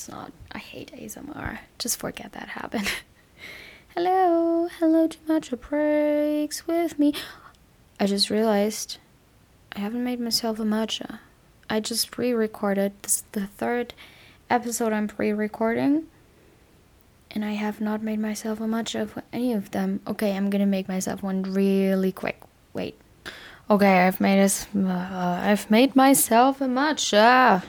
It's 0.00 0.08
not. 0.08 0.32
I 0.50 0.56
hate 0.56 0.92
ASMR. 0.96 1.58
Just 1.78 1.98
forget 1.98 2.32
that 2.32 2.48
happened. 2.48 2.90
hello, 3.94 4.66
hello 4.78 5.06
to 5.06 5.18
Matcha 5.28 5.60
Breaks 5.60 6.66
with 6.66 6.98
me. 6.98 7.12
I 8.00 8.06
just 8.06 8.30
realized 8.30 8.96
I 9.76 9.80
haven't 9.80 10.02
made 10.02 10.18
myself 10.18 10.58
a 10.58 10.62
matcha. 10.62 11.18
I 11.68 11.80
just 11.80 12.10
pre 12.10 12.32
recorded. 12.32 12.94
This 13.02 13.16
is 13.16 13.24
the 13.32 13.46
third 13.46 13.92
episode 14.48 14.94
I'm 14.94 15.06
pre 15.06 15.32
recording. 15.32 16.06
And 17.32 17.44
I 17.44 17.52
have 17.52 17.82
not 17.82 18.02
made 18.02 18.20
myself 18.20 18.58
a 18.58 18.64
matcha 18.64 19.06
for 19.06 19.22
any 19.34 19.52
of 19.52 19.70
them. 19.72 20.00
Okay, 20.06 20.34
I'm 20.34 20.48
gonna 20.48 20.64
make 20.64 20.88
myself 20.88 21.22
one 21.22 21.42
really 21.42 22.10
quick. 22.10 22.40
Wait. 22.72 22.98
Okay, 23.68 24.06
I've 24.06 24.18
made 24.18 24.38
this. 24.38 24.66
Uh, 24.74 25.40
I've 25.42 25.70
made 25.70 25.94
myself 25.94 26.62
a 26.62 26.68
matcha. 26.68 27.62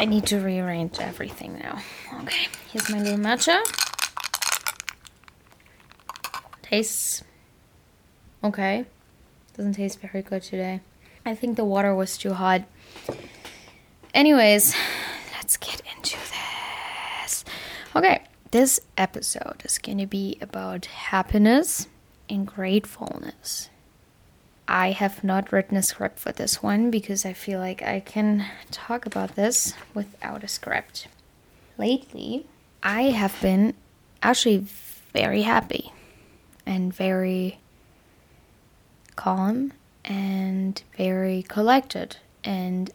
I 0.00 0.06
need 0.06 0.24
to 0.28 0.40
rearrange 0.40 0.98
everything 0.98 1.58
now. 1.58 1.78
Okay, 2.22 2.46
here's 2.72 2.88
my 2.88 3.00
little 3.00 3.18
matcha. 3.18 3.60
Tastes 6.62 7.22
okay. 8.42 8.86
Doesn't 9.54 9.74
taste 9.74 10.00
very 10.00 10.22
good 10.22 10.42
today. 10.42 10.80
I 11.26 11.34
think 11.34 11.56
the 11.56 11.66
water 11.66 11.94
was 11.94 12.16
too 12.16 12.32
hot. 12.32 12.62
Anyways, 14.14 14.74
let's 15.36 15.58
get 15.58 15.82
into 15.94 16.16
this. 16.16 17.44
Okay, 17.94 18.22
this 18.52 18.80
episode 18.96 19.60
is 19.66 19.76
going 19.76 19.98
to 19.98 20.06
be 20.06 20.38
about 20.40 20.86
happiness 20.86 21.88
and 22.26 22.46
gratefulness. 22.46 23.69
I 24.72 24.92
have 24.92 25.24
not 25.24 25.50
written 25.50 25.76
a 25.76 25.82
script 25.82 26.20
for 26.20 26.30
this 26.30 26.62
one 26.62 26.92
because 26.92 27.26
I 27.26 27.32
feel 27.32 27.58
like 27.58 27.82
I 27.82 27.98
can 27.98 28.46
talk 28.70 29.04
about 29.04 29.34
this 29.34 29.74
without 29.94 30.44
a 30.44 30.48
script. 30.48 31.08
Lately, 31.76 32.46
I 32.80 33.02
have 33.10 33.36
been 33.42 33.74
actually 34.22 34.64
very 35.12 35.42
happy 35.42 35.92
and 36.64 36.94
very 36.94 37.58
calm 39.16 39.72
and 40.04 40.80
very 40.96 41.42
collected, 41.42 42.18
and 42.44 42.92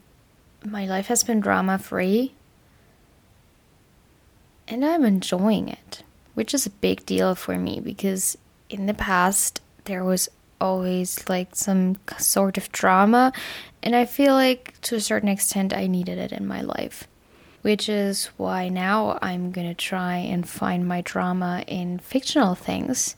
my 0.64 0.86
life 0.86 1.08
has 1.08 1.26
been 1.26 1.42
drama 1.42 1.78
free, 1.78 2.36
and 4.66 4.86
I'm 4.86 5.04
enjoying 5.04 5.68
it, 5.68 6.04
which 6.36 6.54
is 6.54 6.66
a 6.66 6.70
big 6.70 7.06
deal 7.06 7.36
for 7.36 7.58
me 7.58 7.82
because 7.82 8.38
in 8.70 8.86
the 8.86 8.94
past 8.94 9.60
there 9.84 10.06
was 10.06 10.30
always 10.60 11.28
like 11.30 11.56
some 11.56 11.98
sort 12.18 12.58
of 12.58 12.72
drama, 12.72 13.34
and 13.84 13.96
I 13.96 14.06
feel 14.06 14.34
like 14.34 14.80
to 14.82 14.96
a 14.96 15.02
certain 15.02 15.30
extent 15.30 15.74
I 15.74 15.88
needed 15.88 16.18
it 16.18 16.32
in 16.32 16.48
my 16.48 16.62
life. 16.62 17.08
Which 17.62 17.90
is 17.90 18.28
why 18.38 18.70
now 18.70 19.18
I'm 19.22 19.52
gonna 19.52 19.74
try 19.74 20.18
and 20.18 20.48
find 20.48 20.88
my 20.88 21.02
drama 21.02 21.64
in 21.68 21.98
fictional 21.98 22.54
things, 22.54 23.16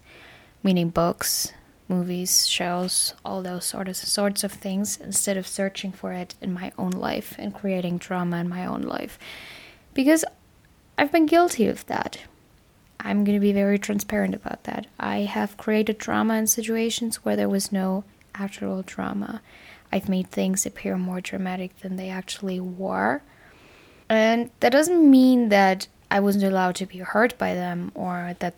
meaning 0.64 0.90
books, 0.90 1.52
movies, 1.90 2.48
shows, 2.48 3.14
all 3.26 3.42
those 3.42 3.66
sort 3.66 3.88
of 3.90 3.98
sorts 3.98 4.44
of 4.44 4.52
things, 4.54 4.98
instead 4.98 5.36
of 5.36 5.48
searching 5.48 5.92
for 5.92 6.14
it 6.14 6.36
in 6.42 6.54
my 6.54 6.72
own 6.78 6.92
life 6.92 7.36
and 7.38 7.54
creating 7.54 7.98
drama 7.98 8.38
in 8.38 8.48
my 8.48 8.66
own 8.66 8.84
life. 8.84 9.20
Because 9.94 10.24
I've 10.98 11.12
been 11.12 11.26
guilty 11.26 11.68
of 11.68 11.86
that. 11.88 12.20
I'm 13.00 13.24
going 13.24 13.36
to 13.36 13.42
be 13.42 13.54
very 13.54 13.78
transparent 13.80 14.36
about 14.36 14.64
that. 14.64 14.88
I 15.00 15.20
have 15.20 15.58
created 15.58 15.98
drama 15.98 16.36
in 16.36 16.48
situations 16.48 17.18
where 17.18 17.36
there 17.36 17.50
was 17.50 17.72
no 17.72 18.04
actual 18.36 18.82
drama. 18.82 19.42
I've 19.92 20.10
made 20.10 20.30
things 20.30 20.66
appear 20.66 20.98
more 20.98 21.22
dramatic 21.22 21.78
than 21.80 21.96
they 21.96 22.10
actually 22.10 22.60
were. 22.60 23.22
And 24.10 24.50
that 24.60 24.72
doesn't 24.72 25.10
mean 25.10 25.50
that 25.50 25.88
I 26.10 26.20
wasn't 26.20 26.46
allowed 26.46 26.76
to 26.76 26.86
be 26.86 27.00
hurt 27.00 27.38
by 27.38 27.54
them 27.54 27.92
or 27.94 28.36
that 28.40 28.56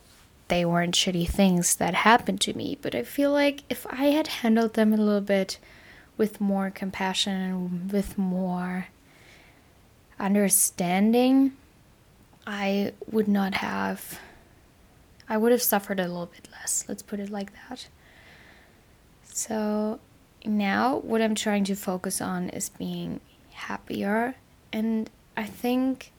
they 0.48 0.66
weren't 0.66 0.96
shitty 0.96 1.28
things 1.28 1.76
that 1.76 1.94
happened 1.94 2.42
to 2.42 2.54
me. 2.54 2.78
But 2.82 2.96
I 2.96 3.04
feel 3.04 3.32
like 3.32 3.64
if 3.70 3.86
I 3.90 4.06
had 4.06 4.28
handled 4.28 4.74
them 4.74 4.94
a 4.94 4.98
little 4.98 5.22
bit 5.22 5.58
with 6.18 6.42
more 6.42 6.70
compassion 6.70 7.34
and 7.34 7.92
with 7.92 8.18
more 8.18 8.88
understanding, 10.20 11.54
I 12.46 12.94
would 13.12 13.28
not 13.28 13.56
have 13.56 14.20
I 15.30 15.38
would 15.38 15.52
have 15.52 15.62
suffered 15.62 16.00
a 16.00 16.08
little 16.08 16.26
bit 16.26 16.50
less. 16.52 16.86
Let's 16.88 17.04
put 17.04 17.20
it 17.20 17.30
like 17.30 17.52
that. 17.54 17.88
So 19.24 20.00
now 20.44 20.98
what 20.98 21.22
I'm 21.22 21.36
trying 21.36 21.64
to 21.66 21.76
focus 21.76 22.20
on 22.20 22.50
is 22.50 22.70
being 22.70 23.22
happier. 23.52 24.36
And 24.74 25.10
I 25.38 25.44
think 25.44 26.12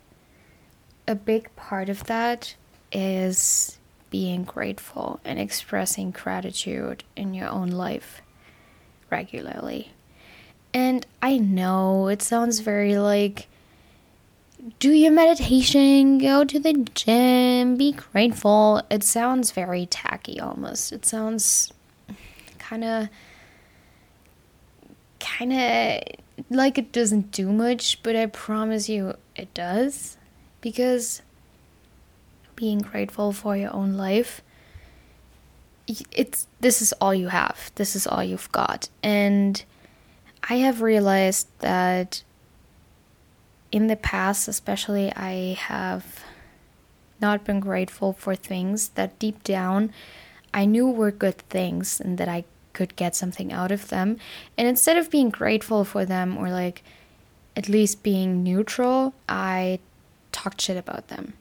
a 1.09 1.17
big 1.17 1.55
part 1.57 1.89
of 1.89 2.05
that 2.05 2.55
is 2.93 3.79
being 4.11 4.45
grateful 4.45 5.21
and 5.25 5.39
expressing 5.39 6.13
gratitude 6.13 7.05
in 7.17 7.35
your 7.35 7.49
own 7.49 7.69
life 7.69 8.23
regularly. 9.11 9.93
And 10.73 11.05
I 11.21 11.39
know 11.39 12.09
it 12.09 12.23
sounds 12.23 12.61
very 12.61 12.97
like 12.97 13.49
do 14.79 14.91
your 14.91 15.13
meditation, 15.13 16.19
go 16.19 16.45
to 16.45 16.59
the 16.59 16.73
gym, 16.95 17.77
be 17.77 17.93
grateful. 17.93 18.83
It 18.91 19.03
sounds 19.03 19.53
very 19.53 19.87
tacky 19.87 20.41
almost. 20.41 20.93
It 20.93 21.05
sounds 21.05 21.73
kind 22.59 22.85
of 22.85 23.09
kind 25.19 25.53
of 25.53 26.03
like 26.49 26.79
it 26.79 26.93
doesn't 26.93 27.33
do 27.33 27.53
much, 27.53 28.03
but 28.03 28.17
I 28.17 28.27
promise 28.27 28.89
you 28.89 29.15
it 29.37 29.53
does 29.55 30.17
because 30.61 31.23
being 32.57 32.79
grateful 32.79 33.33
for 33.33 33.57
your 33.57 33.75
own 33.75 33.95
life 33.95 34.43
it's 36.13 36.47
this 36.61 36.83
is 36.83 36.93
all 37.01 37.15
you 37.15 37.29
have. 37.29 37.71
This 37.75 37.97
is 37.97 38.07
all 38.07 38.23
you've 38.23 38.51
got. 38.53 38.89
And 39.03 39.63
I 40.49 40.57
have 40.57 40.83
realized 40.83 41.49
that 41.61 42.23
in 43.73 43.87
the 43.87 43.97
past, 43.97 44.49
especially, 44.49 45.13
I 45.15 45.57
have 45.59 46.25
not 47.21 47.45
been 47.45 47.61
grateful 47.61 48.13
for 48.13 48.35
things 48.35 48.91
that 48.91 49.19
deep 49.19 49.45
down 49.45 49.93
I 50.53 50.65
knew 50.65 50.89
were 50.89 51.11
good 51.11 51.39
things 51.39 52.01
and 52.01 52.19
that 52.19 52.29
I 52.29 52.45
could 52.73 52.97
get 52.97 53.15
something 53.15 53.53
out 53.53 53.73
of 53.73 53.89
them. 53.89 54.19
And 54.57 54.67
instead 54.67 54.97
of 54.97 55.11
being 55.11 55.31
grateful 55.31 55.85
for 55.85 56.05
them 56.05 56.37
or 56.37 56.51
like 56.51 56.83
at 57.57 57.69
least 57.69 58.03
being 58.03 58.43
neutral, 58.43 59.15
I 59.29 59.81
talked 60.33 60.61
shit 60.61 60.77
about 60.77 61.09
them. 61.09 61.35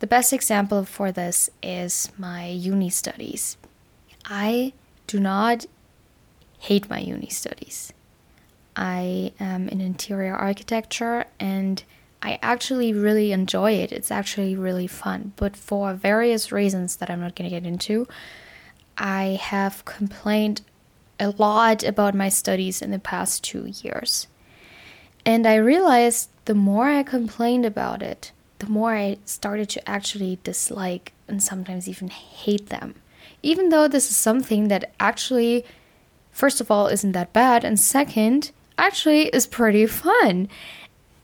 The 0.00 0.06
best 0.06 0.32
example 0.32 0.84
for 0.84 1.12
this 1.12 1.50
is 1.62 2.10
my 2.18 2.48
uni 2.48 2.90
studies. 2.90 3.56
I 4.24 4.72
do 5.06 5.20
not 5.20 5.66
hate 6.58 6.88
my 6.90 6.98
uni 6.98 7.28
studies. 7.28 7.92
I 8.76 9.32
am 9.38 9.68
in 9.68 9.80
interior 9.80 10.34
architecture 10.34 11.26
and 11.38 11.82
I 12.22 12.38
actually 12.42 12.92
really 12.92 13.32
enjoy 13.32 13.72
it. 13.72 13.92
It's 13.92 14.10
actually 14.10 14.56
really 14.56 14.86
fun. 14.86 15.32
But 15.36 15.56
for 15.56 15.92
various 15.92 16.50
reasons 16.50 16.96
that 16.96 17.10
I'm 17.10 17.20
not 17.20 17.36
going 17.36 17.48
to 17.50 17.54
get 17.54 17.66
into, 17.66 18.08
I 18.96 19.38
have 19.40 19.84
complained 19.84 20.62
a 21.20 21.30
lot 21.30 21.84
about 21.84 22.14
my 22.14 22.28
studies 22.28 22.80
in 22.80 22.90
the 22.90 22.98
past 22.98 23.44
two 23.44 23.66
years. 23.82 24.26
And 25.26 25.46
I 25.46 25.56
realized 25.56 26.30
the 26.46 26.54
more 26.54 26.88
I 26.88 27.02
complained 27.02 27.66
about 27.66 28.02
it, 28.02 28.32
the 28.58 28.66
more 28.66 28.94
I 28.94 29.18
started 29.24 29.68
to 29.70 29.88
actually 29.88 30.38
dislike 30.44 31.12
and 31.28 31.42
sometimes 31.42 31.88
even 31.88 32.08
hate 32.08 32.68
them. 32.68 32.94
Even 33.42 33.68
though 33.68 33.88
this 33.88 34.10
is 34.10 34.16
something 34.16 34.68
that 34.68 34.92
actually, 34.98 35.64
first 36.30 36.60
of 36.60 36.70
all, 36.70 36.86
isn't 36.88 37.12
that 37.12 37.32
bad, 37.32 37.64
and 37.64 37.78
second, 37.78 38.52
actually 38.78 39.28
is 39.28 39.46
pretty 39.46 39.86
fun. 39.86 40.48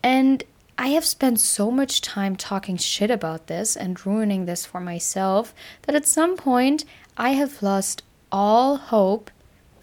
And 0.02 0.44
I 0.79 0.88
have 0.88 1.05
spent 1.05 1.41
so 1.41 1.70
much 1.70 2.00
time 2.00 2.37
talking 2.37 2.76
shit 2.76 3.11
about 3.11 3.49
this 3.49 3.76
and 3.76 4.05
ruining 4.06 4.47
this 4.47 4.64
for 4.64 4.81
myself 4.81 5.55
that 5.82 5.94
at 5.94 6.08
some 6.08 6.37
point 6.37 6.85
I 7.17 7.31
have 7.31 7.62
lost 7.62 8.02
all 8.32 8.76
hope, 8.76 9.31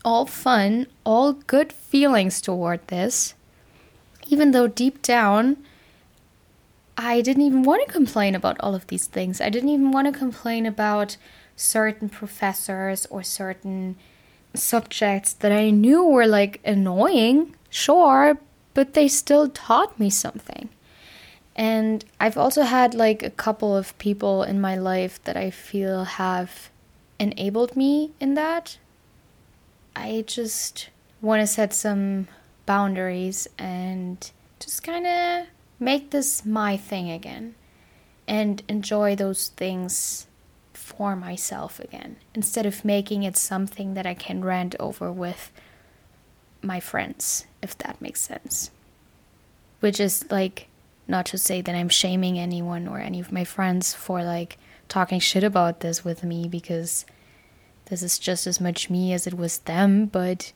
all 0.03 0.25
fun, 0.25 0.87
all 1.05 1.33
good 1.33 1.71
feelings 1.71 2.41
toward 2.41 2.87
this. 2.87 3.35
Even 4.27 4.51
though 4.51 4.67
deep 4.67 5.01
down, 5.01 5.57
I 6.97 7.21
didn't 7.21 7.43
even 7.43 7.61
want 7.61 7.85
to 7.85 7.93
complain 7.93 8.33
about 8.33 8.57
all 8.59 8.73
of 8.73 8.87
these 8.87 9.05
things. 9.05 9.39
I 9.39 9.49
didn't 9.49 9.69
even 9.69 9.91
want 9.91 10.11
to 10.11 10.17
complain 10.17 10.65
about 10.65 11.17
certain 11.55 12.09
professors 12.09 13.05
or 13.07 13.21
certain 13.21 13.97
subjects 14.55 15.33
that 15.33 15.51
I 15.51 15.69
knew 15.69 16.03
were 16.03 16.25
like 16.25 16.59
annoying 16.65 17.55
sure, 17.69 18.37
but 18.73 18.93
they 18.93 19.07
still 19.07 19.49
taught 19.49 19.99
me 19.99 20.09
something. 20.09 20.69
And 21.55 22.05
I've 22.19 22.37
also 22.37 22.61
had 22.61 22.93
like 22.93 23.23
a 23.23 23.31
couple 23.31 23.75
of 23.75 23.97
people 23.97 24.43
in 24.43 24.61
my 24.61 24.75
life 24.75 25.21
that 25.23 25.35
I 25.35 25.49
feel 25.49 26.03
have 26.03 26.69
enabled 27.19 27.75
me 27.75 28.11
in 28.19 28.35
that. 28.35 28.77
I 29.95 30.23
just 30.27 30.89
want 31.21 31.41
to 31.41 31.47
set 31.47 31.73
some 31.73 32.27
boundaries 32.67 33.47
and 33.57 34.29
just 34.59 34.83
kind 34.83 35.07
of 35.07 35.47
make 35.79 36.11
this 36.11 36.45
my 36.45 36.77
thing 36.77 37.09
again 37.09 37.55
and 38.27 38.61
enjoy 38.67 39.15
those 39.15 39.47
things 39.49 40.27
for 40.73 41.15
myself 41.15 41.79
again 41.79 42.17
instead 42.35 42.65
of 42.65 42.85
making 42.85 43.23
it 43.23 43.35
something 43.35 43.93
that 43.95 44.05
I 44.05 44.13
can 44.13 44.43
rant 44.43 44.75
over 44.79 45.11
with 45.11 45.51
my 46.61 46.79
friends, 46.79 47.45
if 47.61 47.77
that 47.79 48.01
makes 48.01 48.21
sense. 48.21 48.71
Which 49.79 49.99
is 49.99 50.25
like 50.31 50.67
not 51.07 51.25
to 51.27 51.37
say 51.37 51.61
that 51.61 51.75
I'm 51.75 51.89
shaming 51.89 52.37
anyone 52.37 52.87
or 52.87 52.99
any 52.99 53.19
of 53.19 53.31
my 53.31 53.43
friends 53.43 53.93
for 53.93 54.23
like 54.23 54.57
talking 54.89 55.19
shit 55.19 55.43
about 55.43 55.81
this 55.81 56.03
with 56.03 56.23
me 56.23 56.47
because 56.47 57.05
this 57.85 58.01
is 58.01 58.19
just 58.19 58.47
as 58.47 58.59
much 58.59 58.89
me 58.89 59.13
as 59.13 59.27
it 59.27 59.37
was 59.37 59.59
them, 59.59 60.07
but 60.07 60.51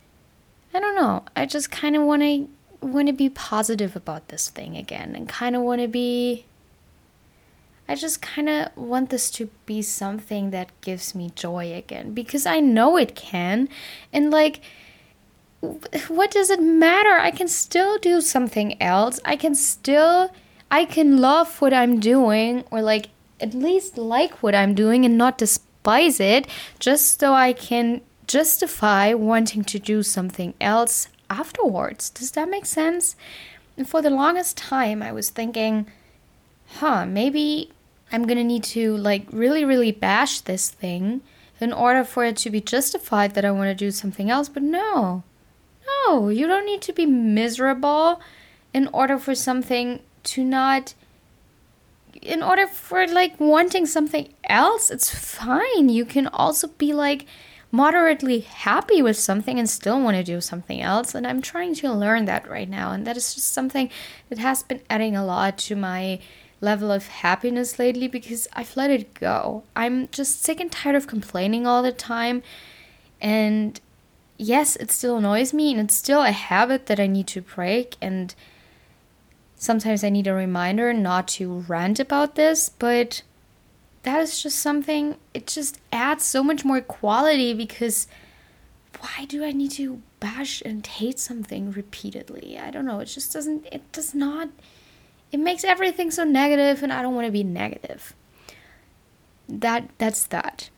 I 0.73 0.79
don't 0.79 0.95
know. 0.95 1.23
I 1.35 1.45
just 1.45 1.71
kind 1.71 1.95
of 1.95 2.03
want 2.03 2.21
to 2.21 2.47
want 2.81 3.07
to 3.07 3.13
be 3.13 3.29
positive 3.29 3.95
about 3.95 4.29
this 4.29 4.49
thing 4.49 4.75
again 4.75 5.15
and 5.15 5.29
kind 5.29 5.55
of 5.55 5.61
want 5.61 5.81
to 5.81 5.87
be 5.87 6.45
I 7.91 7.95
just 7.95 8.21
kind 8.21 8.47
of 8.47 8.69
want 8.77 9.09
this 9.09 9.29
to 9.31 9.49
be 9.65 9.81
something 9.81 10.51
that 10.51 10.69
gives 10.79 11.13
me 11.13 11.31
joy 11.35 11.73
again 11.73 12.13
because 12.13 12.45
I 12.45 12.61
know 12.61 12.95
it 12.95 13.15
can. 13.15 13.67
And 14.13 14.31
like, 14.31 14.61
what 15.61 16.31
does 16.31 16.49
it 16.49 16.61
matter? 16.61 17.11
I 17.11 17.31
can 17.31 17.47
still 17.47 17.97
do 17.99 18.19
something 18.21 18.81
else. 18.81 19.19
I 19.23 19.35
can 19.35 19.53
still, 19.55 20.31
I 20.69 20.85
can 20.85 21.17
love 21.17 21.61
what 21.61 21.73
I'm 21.73 21.99
doing 21.99 22.63
or 22.71 22.81
like 22.81 23.09
at 23.39 23.53
least 23.53 23.97
like 23.97 24.41
what 24.43 24.55
I'm 24.55 24.73
doing 24.73 25.05
and 25.05 25.17
not 25.17 25.37
despise 25.37 26.19
it 26.19 26.47
just 26.79 27.19
so 27.19 27.33
I 27.33 27.53
can 27.53 28.01
justify 28.27 29.13
wanting 29.13 29.63
to 29.65 29.79
do 29.79 30.03
something 30.03 30.53
else 30.59 31.07
afterwards. 31.29 32.09
Does 32.09 32.31
that 32.31 32.49
make 32.49 32.65
sense? 32.65 33.15
And 33.77 33.87
for 33.87 34.01
the 34.01 34.09
longest 34.09 34.57
time, 34.57 35.01
I 35.01 35.11
was 35.11 35.29
thinking, 35.29 35.87
huh, 36.77 37.05
maybe 37.05 37.71
I'm 38.11 38.25
gonna 38.27 38.43
need 38.43 38.63
to 38.75 38.97
like 38.97 39.27
really, 39.31 39.63
really 39.63 39.91
bash 39.91 40.41
this 40.41 40.69
thing 40.69 41.21
in 41.59 41.71
order 41.71 42.03
for 42.03 42.25
it 42.25 42.37
to 42.37 42.49
be 42.49 42.61
justified 42.61 43.35
that 43.35 43.45
I 43.45 43.51
want 43.51 43.69
to 43.69 43.75
do 43.75 43.91
something 43.91 44.29
else. 44.29 44.49
But 44.49 44.63
no, 44.63 45.23
no, 45.87 46.29
you 46.29 46.47
don't 46.47 46.65
need 46.65 46.81
to 46.83 46.93
be 46.93 47.05
miserable 47.05 48.21
in 48.73 48.87
order 48.93 49.17
for 49.17 49.35
something 49.35 50.01
to 50.23 50.43
not. 50.43 50.93
In 52.21 52.43
order 52.43 52.67
for 52.67 53.07
like 53.07 53.39
wanting 53.39 53.85
something 53.85 54.33
else, 54.43 54.91
it's 54.91 55.09
fine. 55.13 55.89
You 55.89 56.05
can 56.05 56.27
also 56.27 56.67
be 56.67 56.93
like 56.93 57.25
moderately 57.71 58.41
happy 58.41 59.01
with 59.01 59.17
something 59.17 59.57
and 59.57 59.69
still 59.69 60.01
want 60.01 60.17
to 60.17 60.23
do 60.23 60.41
something 60.41 60.81
else. 60.81 61.15
And 61.15 61.25
I'm 61.25 61.41
trying 61.41 61.73
to 61.75 61.91
learn 61.91 62.25
that 62.25 62.49
right 62.49 62.69
now. 62.69 62.91
And 62.91 63.07
that 63.07 63.17
is 63.17 63.33
just 63.33 63.53
something 63.53 63.89
that 64.29 64.39
has 64.39 64.61
been 64.61 64.81
adding 64.89 65.15
a 65.15 65.25
lot 65.25 65.57
to 65.59 65.75
my 65.75 66.19
level 66.59 66.91
of 66.91 67.07
happiness 67.07 67.79
lately 67.79 68.07
because 68.07 68.47
I've 68.53 68.75
let 68.77 68.91
it 68.91 69.13
go. 69.13 69.63
I'm 69.75 70.09
just 70.09 70.43
sick 70.43 70.59
and 70.59 70.71
tired 70.71 70.95
of 70.95 71.07
complaining 71.07 71.65
all 71.65 71.81
the 71.81 71.91
time. 71.91 72.43
And 73.19 73.79
yes, 74.41 74.75
it 74.75 74.91
still 74.91 75.17
annoys 75.17 75.53
me 75.53 75.71
and 75.71 75.79
it's 75.79 75.95
still 75.95 76.23
a 76.23 76.31
habit 76.31 76.87
that 76.87 76.99
I 76.99 77.07
need 77.07 77.27
to 77.27 77.41
break. 77.41 77.95
And 78.01 78.33
sometimes 79.55 80.03
I 80.03 80.09
need 80.09 80.27
a 80.27 80.33
reminder 80.33 80.93
not 80.93 81.27
to 81.29 81.59
rant 81.67 81.99
about 81.99 82.35
this, 82.35 82.69
but 82.69 83.21
that 84.03 84.19
is 84.19 84.41
just 84.41 84.59
something, 84.59 85.17
it 85.33 85.47
just 85.47 85.79
adds 85.93 86.25
so 86.25 86.43
much 86.43 86.65
more 86.65 86.81
quality 86.81 87.53
because 87.53 88.07
why 88.99 89.25
do 89.25 89.43
I 89.43 89.51
need 89.51 89.71
to 89.71 90.01
bash 90.19 90.61
and 90.63 90.85
hate 90.85 91.19
something 91.19 91.71
repeatedly? 91.71 92.57
I 92.57 92.71
don't 92.71 92.85
know. 92.85 92.99
It 92.99 93.05
just 93.05 93.31
doesn't, 93.31 93.67
it 93.71 93.91
does 93.91 94.13
not 94.15 94.49
it 95.31 95.39
makes 95.39 95.63
everything 95.63 96.11
so 96.11 96.23
negative 96.23 96.83
and 96.83 96.91
I 96.91 97.01
don't 97.01 97.15
want 97.15 97.25
to 97.25 97.31
be 97.31 97.43
negative. 97.43 98.13
That 99.47 99.89
that's 99.97 100.25
that. 100.27 100.69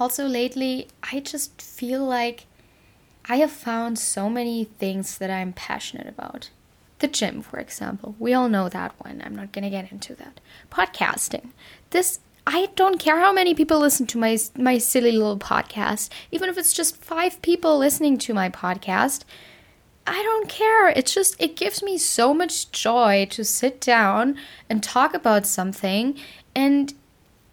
Also 0.00 0.26
lately, 0.26 0.88
I 1.12 1.20
just 1.20 1.60
feel 1.60 2.04
like 2.04 2.46
I 3.28 3.36
have 3.36 3.52
found 3.52 3.98
so 3.98 4.28
many 4.28 4.64
things 4.64 5.18
that 5.18 5.30
I'm 5.30 5.52
passionate 5.52 6.08
about. 6.08 6.50
The 6.98 7.08
gym, 7.08 7.42
for 7.42 7.58
example. 7.58 8.14
We 8.18 8.32
all 8.32 8.48
know 8.48 8.68
that 8.68 8.94
one. 8.98 9.22
I'm 9.24 9.34
not 9.34 9.52
going 9.52 9.64
to 9.64 9.70
get 9.70 9.90
into 9.90 10.14
that. 10.16 10.40
Podcasting. 10.70 11.50
This 11.90 12.20
I 12.46 12.70
don't 12.74 12.98
care 12.98 13.20
how 13.20 13.32
many 13.32 13.54
people 13.54 13.78
listen 13.78 14.06
to 14.08 14.18
my 14.18 14.36
my 14.56 14.78
silly 14.78 15.12
little 15.12 15.38
podcast. 15.38 16.10
Even 16.30 16.48
if 16.48 16.58
it's 16.58 16.72
just 16.72 16.96
5 16.96 17.40
people 17.42 17.78
listening 17.78 18.18
to 18.18 18.34
my 18.34 18.48
podcast, 18.48 19.22
I 20.06 20.22
don't 20.22 20.48
care. 20.48 20.88
It's 20.88 21.14
just, 21.14 21.40
it 21.40 21.56
gives 21.56 21.82
me 21.82 21.96
so 21.98 22.34
much 22.34 22.72
joy 22.72 23.26
to 23.30 23.44
sit 23.44 23.80
down 23.80 24.36
and 24.68 24.82
talk 24.82 25.14
about 25.14 25.46
something 25.46 26.18
and 26.54 26.92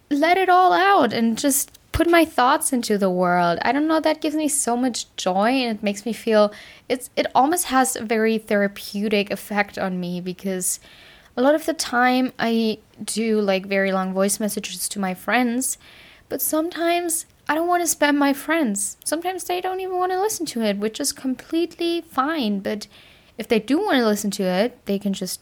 let 0.09 0.37
it 0.37 0.49
all 0.49 0.73
out 0.73 1.13
and 1.13 1.37
just 1.37 1.78
put 1.99 2.09
my 2.09 2.23
thoughts 2.23 2.71
into 2.71 2.97
the 2.97 3.09
world. 3.09 3.59
I 3.61 3.73
don't 3.73 3.85
know, 3.85 3.99
that 3.99 4.21
gives 4.21 4.33
me 4.33 4.47
so 4.47 4.77
much 4.77 5.13
joy 5.17 5.49
and 5.49 5.77
it 5.77 5.83
makes 5.83 6.05
me 6.05 6.13
feel 6.13 6.53
it's 6.87 7.09
it 7.17 7.27
almost 7.35 7.65
has 7.65 7.97
a 7.97 8.05
very 8.05 8.37
therapeutic 8.37 9.29
effect 9.29 9.77
on 9.77 9.99
me 9.99 10.21
because 10.21 10.79
a 11.35 11.41
lot 11.41 11.55
of 11.55 11.65
the 11.65 11.73
time 11.73 12.31
I 12.39 12.77
do 13.03 13.41
like 13.41 13.65
very 13.65 13.91
long 13.91 14.13
voice 14.13 14.39
messages 14.39 14.87
to 14.87 14.97
my 14.97 15.13
friends, 15.13 15.77
but 16.29 16.41
sometimes 16.41 17.25
I 17.49 17.55
don't 17.55 17.67
want 17.67 17.85
to 17.85 17.93
spam 17.93 18.15
my 18.15 18.31
friends. 18.31 18.95
Sometimes 19.03 19.43
they 19.43 19.59
don't 19.59 19.81
even 19.81 19.97
want 19.97 20.13
to 20.13 20.21
listen 20.21 20.45
to 20.53 20.61
it, 20.61 20.77
which 20.77 21.01
is 21.01 21.11
completely 21.11 21.99
fine. 21.99 22.61
But 22.61 22.87
if 23.37 23.49
they 23.49 23.59
do 23.59 23.77
want 23.77 23.97
to 23.97 24.05
listen 24.05 24.31
to 24.39 24.43
it, 24.43 24.85
they 24.85 24.99
can 24.99 25.11
just 25.11 25.41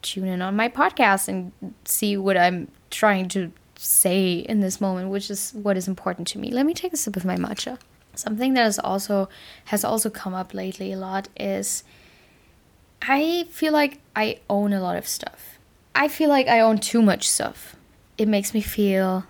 tune 0.00 0.26
in 0.26 0.42
on 0.42 0.56
my 0.56 0.68
podcast 0.68 1.28
and 1.28 1.52
see 1.84 2.16
what 2.16 2.36
I'm 2.36 2.72
trying 2.90 3.28
to 3.28 3.52
say 3.82 4.34
in 4.34 4.60
this 4.60 4.80
moment, 4.80 5.08
which 5.10 5.30
is 5.30 5.52
what 5.52 5.76
is 5.76 5.88
important 5.88 6.28
to 6.28 6.38
me. 6.38 6.50
Let 6.50 6.66
me 6.66 6.74
take 6.74 6.92
a 6.92 6.96
sip 6.96 7.16
of 7.16 7.24
my 7.24 7.36
matcha. 7.36 7.78
Something 8.14 8.54
that 8.54 8.66
is 8.66 8.78
also 8.78 9.28
has 9.66 9.84
also 9.84 10.10
come 10.10 10.34
up 10.34 10.54
lately 10.54 10.92
a 10.92 10.96
lot 10.96 11.28
is 11.36 11.82
I 13.00 13.44
feel 13.50 13.72
like 13.72 14.00
I 14.14 14.38
own 14.48 14.72
a 14.72 14.80
lot 14.80 14.96
of 14.96 15.08
stuff. 15.08 15.58
I 15.94 16.08
feel 16.08 16.28
like 16.28 16.46
I 16.46 16.60
own 16.60 16.78
too 16.78 17.02
much 17.02 17.28
stuff. 17.28 17.74
It 18.18 18.28
makes 18.28 18.54
me 18.54 18.60
feel 18.60 19.24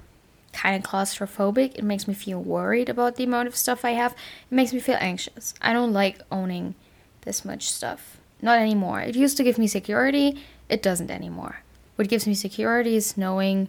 kind 0.52 0.76
of 0.76 0.88
claustrophobic. 0.88 1.74
It 1.76 1.84
makes 1.84 2.06
me 2.06 2.14
feel 2.14 2.42
worried 2.42 2.88
about 2.88 3.16
the 3.16 3.24
amount 3.24 3.48
of 3.48 3.56
stuff 3.56 3.84
I 3.84 3.92
have. 3.92 4.12
It 4.12 4.54
makes 4.54 4.72
me 4.72 4.80
feel 4.80 4.98
anxious. 5.00 5.54
I 5.62 5.72
don't 5.72 5.92
like 5.92 6.20
owning 6.30 6.74
this 7.22 7.44
much 7.44 7.70
stuff. 7.70 8.18
Not 8.42 8.58
anymore. 8.58 9.00
It 9.00 9.16
used 9.16 9.36
to 9.38 9.44
give 9.44 9.56
me 9.56 9.66
security, 9.66 10.42
it 10.68 10.82
doesn't 10.82 11.10
anymore. 11.10 11.62
What 11.96 12.08
gives 12.08 12.26
me 12.26 12.34
security 12.34 12.96
is 12.96 13.16
knowing 13.16 13.68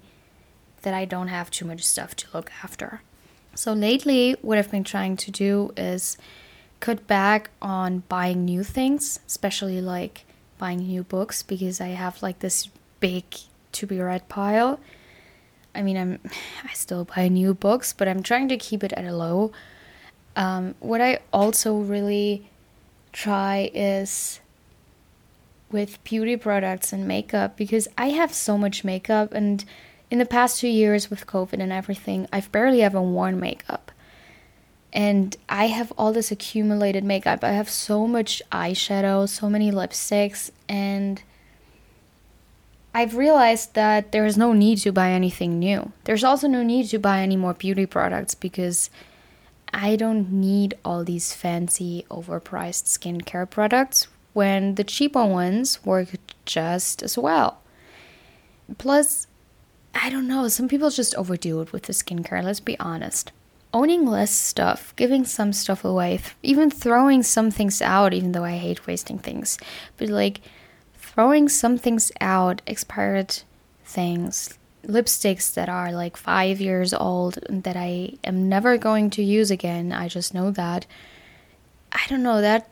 that 0.83 0.93
I 0.93 1.05
don't 1.05 1.27
have 1.27 1.51
too 1.51 1.65
much 1.65 1.83
stuff 1.83 2.15
to 2.17 2.27
look 2.33 2.51
after. 2.63 3.01
So 3.55 3.73
lately, 3.73 4.35
what 4.41 4.57
I've 4.57 4.71
been 4.71 4.83
trying 4.83 5.17
to 5.17 5.31
do 5.31 5.73
is 5.75 6.17
cut 6.79 7.07
back 7.07 7.49
on 7.61 8.03
buying 8.09 8.45
new 8.45 8.63
things, 8.63 9.19
especially 9.27 9.81
like 9.81 10.25
buying 10.57 10.79
new 10.79 11.03
books 11.03 11.43
because 11.43 11.81
I 11.81 11.89
have 11.89 12.21
like 12.21 12.39
this 12.39 12.69
big 12.99 13.23
to 13.73 13.87
be 13.87 13.99
read 13.99 14.29
pile 14.29 14.79
I 15.75 15.81
mean, 15.81 15.97
I'm 15.97 16.19
I 16.63 16.73
still 16.73 17.05
buy 17.05 17.27
new 17.27 17.53
books, 17.53 17.93
but 17.93 18.07
I'm 18.07 18.23
trying 18.23 18.47
to 18.49 18.57
keep 18.57 18.83
it 18.83 18.93
at 18.93 19.05
a 19.05 19.15
low. 19.15 19.51
Um, 20.35 20.75
what 20.79 21.01
I 21.01 21.19
also 21.31 21.77
really 21.77 22.49
try 23.11 23.69
is 23.73 24.39
with 25.71 26.03
beauty 26.03 26.37
products 26.37 26.93
and 26.93 27.07
makeup 27.07 27.55
because 27.55 27.87
I 27.97 28.09
have 28.09 28.33
so 28.33 28.57
much 28.57 28.83
makeup, 28.83 29.33
and 29.33 29.63
in 30.13 30.19
the 30.19 30.27
past 30.27 30.59
two 30.59 30.67
years 30.67 31.09
with 31.09 31.25
COVID 31.25 31.59
and 31.59 31.71
everything, 31.71 32.27
I've 32.31 32.51
barely 32.51 32.83
ever 32.83 33.01
worn 33.01 33.39
makeup. 33.39 33.91
And 34.93 35.35
I 35.49 35.69
have 35.69 35.91
all 35.97 36.13
this 36.13 36.31
accumulated 36.31 37.03
makeup. 37.03 37.43
I 37.43 37.53
have 37.53 37.67
so 37.67 38.05
much 38.05 38.39
eyeshadow, 38.51 39.27
so 39.27 39.49
many 39.49 39.71
lipsticks, 39.71 40.51
and 40.69 41.23
I've 42.93 43.17
realized 43.17 43.73
that 43.73 44.11
there 44.11 44.27
is 44.27 44.37
no 44.37 44.53
need 44.53 44.77
to 44.81 44.91
buy 44.91 45.09
anything 45.09 45.57
new. 45.57 45.93
There's 46.03 46.23
also 46.23 46.47
no 46.47 46.61
need 46.61 46.89
to 46.89 46.99
buy 46.99 47.21
any 47.21 47.35
more 47.35 47.55
beauty 47.55 47.87
products 47.87 48.35
because 48.35 48.91
I 49.73 49.95
don't 49.95 50.31
need 50.31 50.75
all 50.85 51.03
these 51.03 51.33
fancy, 51.33 52.05
overpriced 52.11 52.85
skincare 52.85 53.49
products 53.49 54.07
when 54.33 54.75
the 54.75 54.83
cheaper 54.83 55.25
ones 55.25 55.83
work 55.83 56.09
just 56.45 57.01
as 57.01 57.17
well. 57.17 57.61
Plus, 58.77 59.25
I 59.95 60.09
don't 60.09 60.27
know, 60.27 60.47
some 60.47 60.67
people 60.67 60.89
just 60.89 61.15
overdo 61.15 61.61
it 61.61 61.71
with 61.71 61.83
the 61.83 61.93
skincare, 61.93 62.43
let's 62.43 62.59
be 62.59 62.79
honest. 62.79 63.31
Owning 63.73 64.05
less 64.05 64.31
stuff, 64.31 64.95
giving 64.95 65.25
some 65.25 65.53
stuff 65.53 65.83
away, 65.83 66.17
th- 66.17 66.35
even 66.43 66.69
throwing 66.69 67.23
some 67.23 67.51
things 67.51 67.81
out, 67.81 68.13
even 68.13 68.31
though 68.31 68.43
I 68.43 68.57
hate 68.57 68.85
wasting 68.87 69.17
things. 69.17 69.57
But 69.97 70.09
like, 70.09 70.41
throwing 70.93 71.47
some 71.49 71.77
things 71.77 72.11
out, 72.21 72.61
expired 72.65 73.41
things, 73.85 74.57
lipsticks 74.85 75.53
that 75.53 75.69
are 75.69 75.91
like 75.91 76.17
five 76.17 76.59
years 76.59 76.93
old 76.93 77.39
that 77.49 77.75
I 77.75 78.13
am 78.23 78.49
never 78.49 78.77
going 78.77 79.09
to 79.11 79.23
use 79.23 79.51
again. 79.51 79.91
I 79.91 80.07
just 80.07 80.33
know 80.33 80.51
that. 80.51 80.85
I 81.91 82.01
don't 82.09 82.23
know, 82.23 82.41
that 82.41 82.69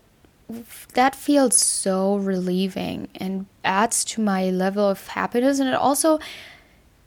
that 0.96 1.16
feels 1.16 1.58
so 1.58 2.18
relieving 2.18 3.08
and 3.16 3.46
adds 3.63 4.04
to 4.04 4.22
my 4.22 4.50
level 4.50 4.90
of 4.90 5.08
happiness 5.08 5.60
and 5.60 5.70
it 5.70 5.75
also 5.75 6.20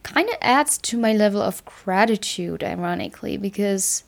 kind 0.05 0.29
of 0.29 0.37
adds 0.41 0.79
to 0.79 0.97
my 0.97 1.13
level 1.13 1.43
of 1.43 1.65
gratitude 1.65 2.63
ironically 2.63 3.37
because 3.37 4.05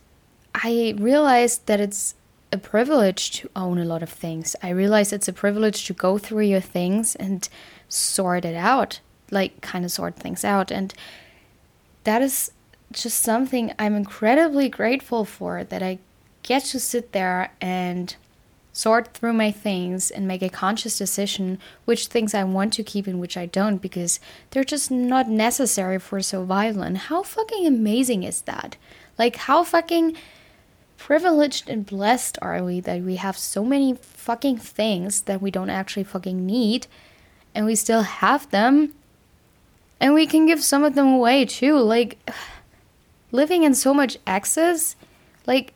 i 0.54 0.94
realized 0.98 1.66
that 1.66 1.80
it's 1.80 2.14
a 2.52 2.58
privilege 2.58 3.32
to 3.32 3.50
own 3.56 3.76
a 3.76 3.84
lot 3.84 4.04
of 4.04 4.08
things. 4.08 4.54
I 4.62 4.68
realize 4.70 5.12
it's 5.12 5.26
a 5.26 5.32
privilege 5.32 5.84
to 5.86 5.92
go 5.92 6.16
through 6.16 6.44
your 6.44 6.60
things 6.60 7.16
and 7.16 7.46
sort 7.88 8.44
it 8.44 8.54
out 8.54 9.00
like 9.32 9.60
kind 9.60 9.84
of 9.84 9.90
sort 9.90 10.14
things 10.14 10.44
out. 10.44 10.70
And 10.70 10.94
that 12.04 12.22
is 12.22 12.52
just 12.92 13.22
something 13.22 13.72
i'm 13.78 13.94
incredibly 13.94 14.68
grateful 14.68 15.24
for 15.24 15.64
that 15.64 15.82
i 15.82 15.98
get 16.42 16.62
to 16.62 16.78
sit 16.78 17.12
there 17.12 17.52
and 17.60 18.16
sort 18.76 19.14
through 19.14 19.32
my 19.32 19.50
things 19.50 20.10
and 20.10 20.28
make 20.28 20.42
a 20.42 20.50
conscious 20.50 20.98
decision 20.98 21.58
which 21.86 22.08
things 22.08 22.34
I 22.34 22.44
want 22.44 22.74
to 22.74 22.84
keep 22.84 23.06
and 23.06 23.18
which 23.18 23.34
I 23.34 23.46
don't 23.46 23.78
because 23.78 24.20
they're 24.50 24.64
just 24.64 24.90
not 24.90 25.30
necessary 25.30 25.98
for 25.98 26.20
survival. 26.20 26.82
And 26.82 26.98
how 26.98 27.22
fucking 27.22 27.66
amazing 27.66 28.22
is 28.22 28.42
that? 28.42 28.76
Like, 29.18 29.36
how 29.36 29.64
fucking 29.64 30.18
privileged 30.98 31.70
and 31.70 31.86
blessed 31.86 32.36
are 32.42 32.62
we 32.62 32.80
that 32.80 33.00
we 33.00 33.16
have 33.16 33.38
so 33.38 33.64
many 33.64 33.94
fucking 33.94 34.58
things 34.58 35.22
that 35.22 35.40
we 35.40 35.50
don't 35.50 35.70
actually 35.70 36.04
fucking 36.04 36.44
need 36.44 36.86
and 37.54 37.64
we 37.64 37.76
still 37.76 38.02
have 38.02 38.50
them 38.50 38.92
and 39.98 40.12
we 40.12 40.26
can 40.26 40.44
give 40.44 40.62
some 40.62 40.84
of 40.84 40.94
them 40.94 41.14
away 41.14 41.46
too. 41.46 41.78
Like, 41.78 42.18
living 43.32 43.62
in 43.62 43.74
so 43.74 43.94
much 43.94 44.18
excess, 44.26 44.96
like, 45.46 45.72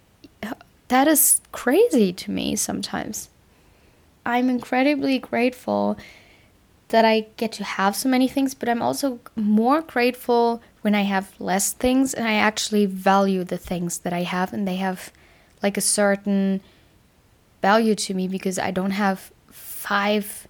that 0.91 1.07
is 1.07 1.41
crazy 1.53 2.13
to 2.13 2.31
me 2.31 2.57
sometimes. 2.57 3.29
I'm 4.27 4.51
incredibly 4.51 5.19
grateful 5.19 5.97
that 6.89 7.05
I 7.05 7.27
get 7.37 7.53
to 7.53 7.65
have 7.65 7.95
so 7.95 8.09
many 8.09 8.27
things, 8.27 8.55
but 8.55 8.69
I'm 8.69 8.83
also 8.83 9.21
more 9.37 9.83
grateful 9.83 10.61
when 10.83 10.97
I 10.97 11.03
have 11.03 11.33
less 11.39 11.73
things 11.73 12.13
and 12.13 12.27
I 12.27 12.35
actually 12.35 12.87
value 12.87 13.45
the 13.45 13.57
things 13.57 13.99
that 13.99 14.13
I 14.13 14.23
have 14.23 14.53
and 14.53 14.67
they 14.67 14.77
have 14.77 15.13
like 15.63 15.77
a 15.77 15.81
certain 15.81 16.61
value 17.63 17.95
to 17.95 18.15
me 18.15 18.27
because 18.27 18.59
I 18.59 18.73
don't 18.73 18.91
have 18.91 19.31
five 19.49 20.49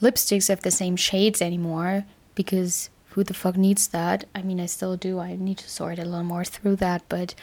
lipsticks 0.00 0.48
of 0.48 0.62
the 0.62 0.70
same 0.70 0.96
shades 0.96 1.42
anymore 1.42 2.06
because 2.34 2.88
who 3.10 3.22
the 3.22 3.34
fuck 3.34 3.56
needs 3.58 3.88
that? 3.88 4.24
I 4.34 4.40
mean, 4.40 4.60
I 4.60 4.66
still 4.66 4.96
do. 4.96 5.18
I 5.18 5.36
need 5.36 5.58
to 5.58 5.68
sort 5.68 5.98
a 5.98 6.04
little 6.04 6.22
more 6.22 6.44
through 6.44 6.76
that, 6.76 7.02
but 7.10 7.34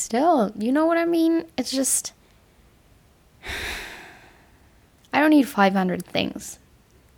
still, 0.00 0.52
you 0.56 0.72
know 0.72 0.86
what 0.86 0.98
I 0.98 1.04
mean? 1.04 1.44
It's 1.56 1.70
just. 1.70 2.12
I 5.12 5.18
don't 5.18 5.30
need 5.30 5.48
500 5.48 6.04
things, 6.04 6.58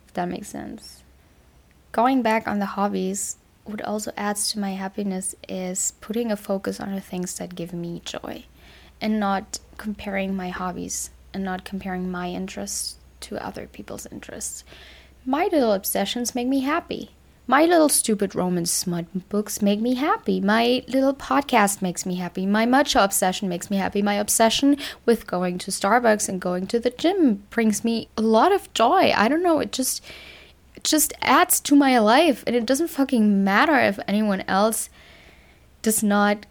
if 0.07 0.13
that 0.15 0.27
makes 0.27 0.47
sense. 0.49 1.03
Going 1.91 2.23
back 2.23 2.47
on 2.47 2.57
the 2.57 2.65
hobbies, 2.65 3.37
what 3.65 3.81
also 3.83 4.11
adds 4.17 4.51
to 4.51 4.59
my 4.59 4.71
happiness 4.71 5.35
is 5.47 5.93
putting 6.01 6.31
a 6.31 6.35
focus 6.35 6.79
on 6.79 6.95
the 6.95 7.01
things 7.01 7.37
that 7.37 7.55
give 7.55 7.71
me 7.71 8.01
joy 8.03 8.45
and 8.99 9.19
not 9.19 9.59
comparing 9.77 10.35
my 10.35 10.49
hobbies 10.49 11.11
and 11.33 11.43
not 11.43 11.63
comparing 11.63 12.09
my 12.09 12.29
interests 12.29 12.97
to 13.21 13.43
other 13.45 13.67
people's 13.67 14.07
interests. 14.07 14.63
My 15.25 15.45
little 15.51 15.71
obsessions 15.71 16.35
make 16.35 16.47
me 16.47 16.61
happy. 16.61 17.11
My 17.45 17.65
little 17.65 17.89
stupid 17.89 18.35
Roman 18.35 18.65
smut 18.65 19.27
books 19.27 19.61
make 19.61 19.81
me 19.81 19.95
happy. 19.95 20.39
My 20.39 20.81
little 20.87 21.13
podcast 21.13 21.81
makes 21.81 22.05
me 22.05 22.15
happy. 22.15 22.45
My 22.45 22.65
matcha 22.65 23.03
obsession 23.03 23.49
makes 23.49 23.69
me 23.69 23.75
happy. 23.75 24.01
My 24.01 24.13
obsession 24.13 24.77
with 25.05 25.27
going 25.27 25.57
to 25.57 25.71
Starbucks 25.71 26.29
and 26.29 26.39
going 26.39 26.67
to 26.67 26.79
the 26.79 26.91
gym 26.91 27.43
brings 27.49 27.83
me 27.83 28.07
a 28.15 28.21
lot 28.21 28.53
of 28.53 28.73
joy. 28.73 29.11
I 29.13 29.27
don't 29.27 29.43
know, 29.43 29.59
it 29.59 29.73
just 29.73 30.01
it 30.73 30.85
just 30.85 31.11
adds 31.21 31.59
to 31.61 31.75
my 31.75 31.99
life 31.99 32.45
and 32.47 32.55
it 32.55 32.65
doesn't 32.65 32.87
fucking 32.87 33.43
matter 33.43 33.77
if 33.77 33.99
anyone 34.07 34.45
else 34.47 34.89
does 35.81 36.01
not 36.01 36.45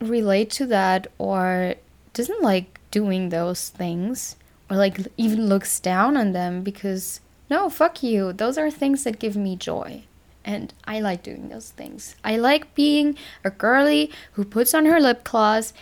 relate 0.00 0.50
to 0.50 0.66
that 0.66 1.06
or 1.16 1.76
doesn't 2.12 2.42
like 2.42 2.78
doing 2.90 3.30
those 3.30 3.70
things 3.70 4.36
or 4.68 4.76
like 4.76 4.98
even 5.16 5.46
looks 5.46 5.80
down 5.80 6.14
on 6.14 6.32
them 6.32 6.62
because 6.62 7.20
no, 7.48 7.70
fuck 7.70 8.02
you. 8.02 8.34
Those 8.34 8.58
are 8.58 8.70
things 8.70 9.04
that 9.04 9.18
give 9.18 9.34
me 9.34 9.56
joy. 9.56 10.02
And 10.46 10.72
I 10.84 11.00
like 11.00 11.24
doing 11.24 11.48
those 11.48 11.70
things. 11.70 12.14
I 12.24 12.36
like 12.36 12.74
being 12.76 13.18
a 13.44 13.50
girly 13.50 14.12
who 14.32 14.44
puts 14.44 14.72
on 14.74 14.86
her 14.86 15.00
lip 15.00 15.24
gloss, 15.24 15.74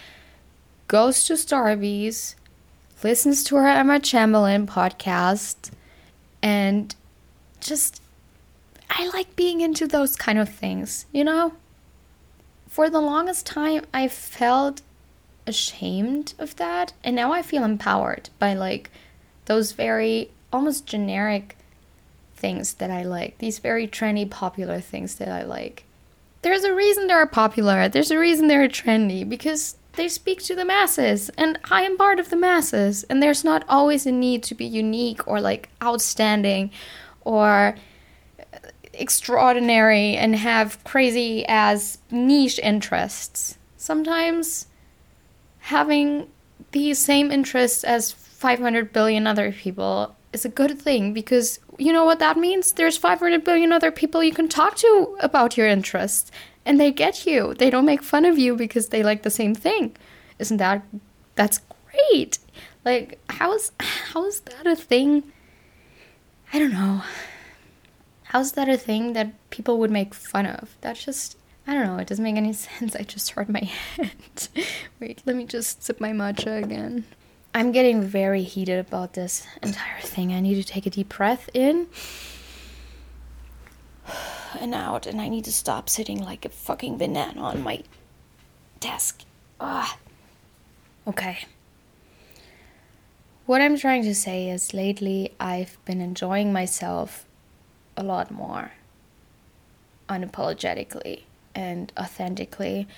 goes 0.88 1.24
to 1.24 1.34
Starbucks, 1.34 2.34
listens 3.02 3.44
to 3.44 3.56
her 3.56 3.68
Emma 3.68 4.00
Chamberlain 4.00 4.66
podcast, 4.66 5.70
and 6.42 6.94
just 7.60 8.00
I 8.88 9.06
like 9.08 9.36
being 9.36 9.60
into 9.60 9.86
those 9.86 10.16
kind 10.16 10.38
of 10.38 10.48
things, 10.48 11.04
you 11.12 11.24
know? 11.24 11.52
For 12.66 12.88
the 12.88 13.00
longest 13.00 13.44
time 13.44 13.84
I 13.92 14.08
felt 14.08 14.80
ashamed 15.46 16.32
of 16.38 16.56
that, 16.56 16.94
and 17.04 17.14
now 17.14 17.32
I 17.32 17.42
feel 17.42 17.64
empowered 17.64 18.30
by 18.38 18.54
like 18.54 18.90
those 19.44 19.72
very 19.72 20.30
almost 20.50 20.86
generic 20.86 21.58
things 22.36 22.74
that 22.74 22.90
I 22.90 23.02
like, 23.02 23.38
these 23.38 23.58
very 23.58 23.86
trendy, 23.86 24.28
popular 24.28 24.80
things 24.80 25.16
that 25.16 25.28
I 25.28 25.42
like. 25.42 25.84
There's 26.42 26.64
a 26.64 26.74
reason 26.74 27.06
they're 27.06 27.26
popular, 27.26 27.88
there's 27.88 28.10
a 28.10 28.18
reason 28.18 28.48
they're 28.48 28.68
trendy, 28.68 29.28
because 29.28 29.76
they 29.94 30.08
speak 30.08 30.42
to 30.42 30.54
the 30.54 30.64
masses, 30.64 31.30
and 31.38 31.58
I 31.70 31.82
am 31.82 31.96
part 31.96 32.18
of 32.18 32.30
the 32.30 32.36
masses, 32.36 33.04
and 33.04 33.22
there's 33.22 33.44
not 33.44 33.64
always 33.68 34.06
a 34.06 34.12
need 34.12 34.42
to 34.44 34.54
be 34.54 34.64
unique 34.64 35.26
or 35.26 35.40
like 35.40 35.68
outstanding 35.82 36.70
or 37.22 37.76
extraordinary 38.92 40.16
and 40.16 40.36
have 40.36 40.82
crazy 40.84 41.44
as 41.48 41.98
niche 42.10 42.58
interests. 42.62 43.58
Sometimes 43.76 44.66
having 45.60 46.28
the 46.72 46.94
same 46.94 47.30
interests 47.30 47.84
as 47.84 48.12
500 48.12 48.92
billion 48.92 49.26
other 49.26 49.52
people 49.52 50.14
is 50.34 50.44
a 50.44 50.48
good 50.48 50.78
thing 50.78 51.14
because 51.14 51.60
you 51.78 51.92
know 51.92 52.04
what 52.04 52.18
that 52.18 52.36
means? 52.36 52.72
There's 52.72 52.96
500 52.96 53.44
billion 53.44 53.72
other 53.72 53.90
people 53.90 54.22
you 54.22 54.32
can 54.32 54.48
talk 54.48 54.76
to 54.76 55.16
about 55.20 55.56
your 55.56 55.66
interests 55.66 56.30
and 56.64 56.78
they 56.78 56.90
get 56.90 57.26
you. 57.26 57.54
They 57.54 57.70
don't 57.70 57.84
make 57.84 58.02
fun 58.02 58.24
of 58.24 58.38
you 58.38 58.56
because 58.56 58.88
they 58.88 59.02
like 59.02 59.22
the 59.22 59.30
same 59.30 59.54
thing. 59.54 59.96
Isn't 60.38 60.58
that 60.58 60.84
that's 61.34 61.60
great? 61.90 62.38
Like 62.84 63.18
how's 63.30 63.72
how's 63.80 64.40
that 64.40 64.66
a 64.66 64.76
thing? 64.76 65.24
I 66.52 66.58
don't 66.58 66.72
know. 66.72 67.02
How's 68.24 68.52
that 68.52 68.68
a 68.68 68.76
thing 68.76 69.12
that 69.12 69.32
people 69.50 69.78
would 69.78 69.90
make 69.90 70.14
fun 70.14 70.46
of? 70.46 70.76
That's 70.80 71.04
just 71.04 71.36
I 71.66 71.74
don't 71.74 71.86
know, 71.86 71.98
it 71.98 72.08
doesn't 72.08 72.24
make 72.24 72.36
any 72.36 72.52
sense. 72.68 72.96
I 72.96 73.02
just 73.02 73.30
hurt 73.30 73.48
my 73.48 73.60
head. 73.96 74.48
Wait, 75.00 75.22
let 75.24 75.36
me 75.36 75.44
just 75.44 75.82
sip 75.82 76.00
my 76.00 76.10
matcha 76.10 76.62
again. 76.62 77.04
I'm 77.56 77.70
getting 77.70 78.02
very 78.02 78.42
heated 78.42 78.80
about 78.80 79.12
this 79.12 79.46
entire 79.62 80.00
thing. 80.00 80.32
I 80.32 80.40
need 80.40 80.56
to 80.56 80.64
take 80.64 80.86
a 80.86 80.90
deep 80.90 81.10
breath 81.10 81.48
in 81.54 81.86
and 84.60 84.74
out, 84.74 85.06
and 85.06 85.20
I 85.20 85.28
need 85.28 85.44
to 85.44 85.52
stop 85.52 85.88
sitting 85.88 86.20
like 86.20 86.44
a 86.44 86.48
fucking 86.48 86.98
banana 86.98 87.40
on 87.40 87.62
my 87.62 87.84
desk. 88.80 89.22
Ah. 89.60 89.98
Okay. 91.06 91.44
What 93.46 93.60
I'm 93.60 93.76
trying 93.76 94.02
to 94.04 94.14
say 94.14 94.48
is 94.48 94.74
lately 94.74 95.32
I've 95.38 95.76
been 95.84 96.00
enjoying 96.00 96.52
myself 96.52 97.24
a 97.96 98.02
lot 98.02 98.30
more 98.30 98.72
unapologetically 100.08 101.22
and 101.54 101.92
authentically 101.98 102.88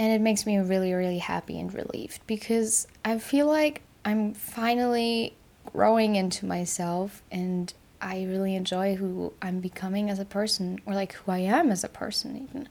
and 0.00 0.12
it 0.12 0.20
makes 0.20 0.44
me 0.46 0.58
really 0.58 0.92
really 0.92 1.18
happy 1.18 1.60
and 1.60 1.72
relieved 1.72 2.20
because 2.26 2.88
i 3.04 3.16
feel 3.18 3.46
like 3.46 3.82
i'm 4.04 4.34
finally 4.34 5.34
growing 5.72 6.16
into 6.16 6.44
myself 6.44 7.22
and 7.30 7.74
i 8.00 8.24
really 8.24 8.56
enjoy 8.56 8.96
who 8.96 9.32
i'm 9.40 9.60
becoming 9.60 10.10
as 10.10 10.18
a 10.18 10.24
person 10.24 10.80
or 10.86 10.94
like 10.94 11.12
who 11.12 11.30
i 11.30 11.38
am 11.38 11.70
as 11.70 11.84
a 11.84 11.88
person 11.88 12.48
even. 12.48 12.68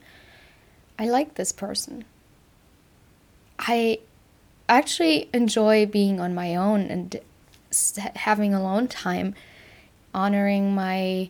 I 1.00 1.06
like 1.06 1.36
this 1.36 1.54
person. 1.54 2.04
I 3.58 4.00
actually 4.68 5.30
enjoy 5.34 5.86
being 5.86 6.20
on 6.20 6.36
my 6.36 6.56
own 6.56 6.82
and 6.82 7.18
having 8.16 8.54
alone 8.54 8.90
time 8.90 9.34
honoring 10.14 10.76
my 10.76 11.30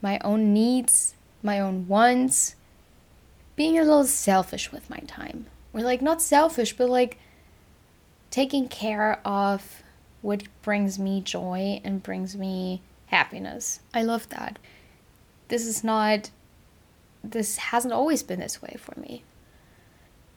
my 0.00 0.20
own 0.22 0.52
needs 0.52 1.14
my 1.42 1.58
own 1.58 1.88
wants 1.88 2.54
being 3.56 3.78
a 3.78 3.82
little 3.82 4.04
selfish 4.04 4.72
with 4.72 4.88
my 4.90 4.98
time. 5.06 5.46
Or 5.72 5.80
like 5.80 6.02
not 6.02 6.22
selfish, 6.22 6.76
but 6.76 6.88
like 6.88 7.18
taking 8.30 8.68
care 8.68 9.20
of 9.24 9.82
what 10.22 10.44
brings 10.62 10.98
me 10.98 11.20
joy 11.20 11.80
and 11.84 12.02
brings 12.02 12.36
me 12.36 12.80
happiness. 13.06 13.80
I 13.92 14.02
love 14.02 14.28
that. 14.30 14.58
This 15.48 15.66
is 15.66 15.84
not 15.84 16.30
this 17.22 17.56
hasn't 17.56 17.94
always 17.94 18.22
been 18.22 18.40
this 18.40 18.60
way 18.60 18.76
for 18.78 18.98
me. 19.00 19.24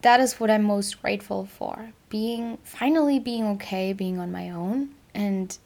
that 0.02 0.20
is 0.20 0.40
what 0.40 0.50
I'm 0.50 0.64
most 0.64 1.02
grateful 1.02 1.46
for. 1.46 1.92
Being 2.10 2.58
finally 2.64 3.20
being 3.20 3.46
okay, 3.56 3.94
being 3.94 4.20
on 4.20 4.32
my 4.32 4.50
own 4.50 4.92
and 5.14 5.58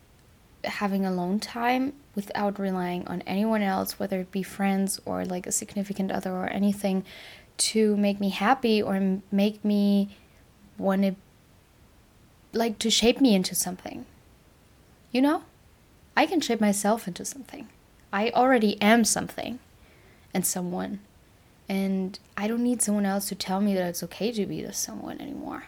having 0.63 1.05
alone 1.05 1.39
time 1.39 1.93
without 2.15 2.59
relying 2.59 3.07
on 3.07 3.21
anyone 3.23 3.61
else, 3.61 3.99
whether 3.99 4.19
it 4.21 4.31
be 4.31 4.43
friends 4.43 4.99
or 5.05 5.25
like 5.25 5.45
a 5.47 5.51
significant 5.51 6.11
other 6.11 6.31
or 6.31 6.47
anything, 6.47 7.03
to 7.69 7.95
make 7.97 8.19
me 8.19 8.29
happy 8.29 8.81
or 8.81 9.19
make 9.31 9.63
me 9.63 10.15
want 10.77 11.03
to, 11.03 11.15
like, 12.53 12.79
to 12.79 12.89
shape 12.89 13.21
me 13.21 13.35
into 13.35 13.55
something. 13.55 14.05
You 15.11 15.21
know? 15.21 15.43
I 16.15 16.25
can 16.25 16.41
shape 16.41 16.59
myself 16.59 17.07
into 17.07 17.23
something. 17.23 17.69
I 18.11 18.31
already 18.31 18.81
am 18.81 19.05
something 19.05 19.59
and 20.33 20.45
someone. 20.45 20.99
And 21.69 22.19
I 22.35 22.47
don't 22.47 22.63
need 22.63 22.81
someone 22.81 23.05
else 23.05 23.29
to 23.29 23.35
tell 23.35 23.61
me 23.61 23.73
that 23.75 23.87
it's 23.87 24.03
okay 24.03 24.31
to 24.31 24.45
be 24.45 24.61
this 24.61 24.77
someone 24.77 25.21
anymore. 25.21 25.65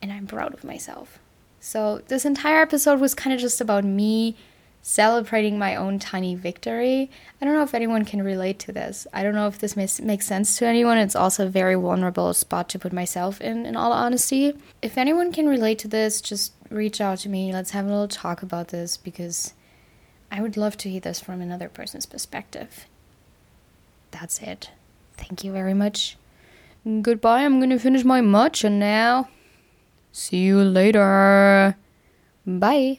And 0.00 0.12
I'm 0.12 0.26
proud 0.26 0.52
of 0.52 0.64
myself. 0.64 1.18
So, 1.60 2.02
this 2.08 2.24
entire 2.24 2.60
episode 2.60 2.98
was 2.98 3.14
kind 3.14 3.32
of 3.32 3.40
just 3.40 3.60
about 3.60 3.84
me 3.84 4.36
celebrating 4.82 5.58
my 5.58 5.76
own 5.76 5.98
tiny 6.00 6.34
victory. 6.34 7.08
I 7.40 7.44
don't 7.44 7.54
know 7.54 7.62
if 7.62 7.72
anyone 7.72 8.04
can 8.04 8.22
relate 8.22 8.58
to 8.60 8.72
this. 8.72 9.06
I 9.12 9.22
don't 9.22 9.34
know 9.34 9.46
if 9.46 9.58
this 9.58 9.76
makes, 9.76 10.26
sense 10.26 10.58
to 10.58 10.66
anyone. 10.66 10.98
It's 10.98 11.16
also 11.16 11.46
a 11.46 11.48
very 11.48 11.76
vulnerable 11.76 12.34
spot 12.34 12.68
to 12.70 12.78
put 12.78 12.92
myself 12.92 13.40
in, 13.40 13.64
in 13.64 13.76
all 13.76 13.92
honesty. 13.92 14.54
If 14.82 14.98
anyone 14.98 15.32
can 15.32 15.48
relate 15.48 15.78
to 15.80 15.88
this, 15.88 16.20
just 16.20 16.52
reach 16.68 17.00
out 17.00 17.18
to 17.18 17.28
me. 17.28 17.52
Let's 17.52 17.70
have 17.70 17.86
a 17.86 17.90
little 17.90 18.08
talk 18.08 18.42
about 18.42 18.68
this 18.68 18.96
because 18.96 19.54
I 20.30 20.42
would 20.42 20.56
love 20.56 20.76
to 20.78 20.90
hear 20.90 21.00
this 21.00 21.20
from 21.20 21.40
another 21.40 21.68
person's 21.68 22.06
perspective. 22.06 22.86
That's 24.10 24.40
it. 24.40 24.70
Thank 25.16 25.44
you 25.44 25.52
very 25.52 25.74
much. 25.74 26.16
Goodbye. 26.84 27.44
I'm 27.44 27.58
going 27.58 27.70
to 27.70 27.78
finish 27.78 28.04
my 28.04 28.20
matcha 28.20 28.70
now. 28.70 29.28
See 30.10 30.38
you 30.38 30.62
later. 30.62 31.76
Bye. 32.44 32.98